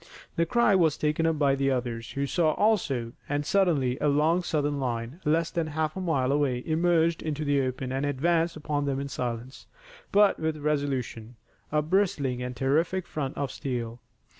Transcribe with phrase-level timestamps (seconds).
[0.35, 4.79] The cry was taken up by others who saw also, and suddenly a long Southern
[4.79, 8.99] line, less than half a mile away, emerged into the open and advanced upon them
[8.99, 9.67] in silence,
[10.11, 11.35] but with resolution,
[11.71, 14.01] a bristling and terrific front of steel.